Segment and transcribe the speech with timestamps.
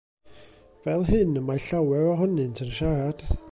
[0.85, 3.25] Fel hyn y mae llawer ohonynt yn siarad.